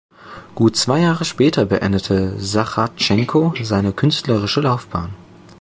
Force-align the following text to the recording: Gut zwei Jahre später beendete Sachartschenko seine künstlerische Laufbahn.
Gut 0.55 0.77
zwei 0.77 0.97
Jahre 1.01 1.25
später 1.25 1.65
beendete 1.67 2.33
Sachartschenko 2.39 3.53
seine 3.61 3.93
künstlerische 3.93 4.61
Laufbahn. 4.61 5.13